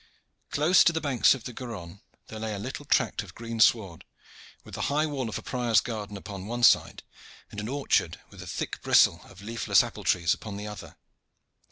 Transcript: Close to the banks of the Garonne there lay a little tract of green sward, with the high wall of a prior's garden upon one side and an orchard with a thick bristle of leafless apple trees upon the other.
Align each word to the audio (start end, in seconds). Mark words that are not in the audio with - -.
Close 0.49 0.83
to 0.83 0.91
the 0.91 0.99
banks 0.99 1.35
of 1.35 1.43
the 1.43 1.53
Garonne 1.53 2.01
there 2.25 2.39
lay 2.39 2.55
a 2.55 2.57
little 2.57 2.85
tract 2.85 3.21
of 3.21 3.35
green 3.35 3.59
sward, 3.59 4.03
with 4.63 4.73
the 4.73 4.81
high 4.89 5.05
wall 5.05 5.29
of 5.29 5.37
a 5.37 5.43
prior's 5.43 5.79
garden 5.79 6.17
upon 6.17 6.47
one 6.47 6.63
side 6.63 7.03
and 7.51 7.59
an 7.59 7.67
orchard 7.69 8.19
with 8.31 8.41
a 8.41 8.47
thick 8.47 8.81
bristle 8.81 9.21
of 9.25 9.43
leafless 9.43 9.83
apple 9.83 10.03
trees 10.03 10.33
upon 10.33 10.57
the 10.57 10.65
other. 10.65 10.97